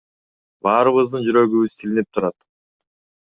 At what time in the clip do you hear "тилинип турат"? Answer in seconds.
1.83-2.37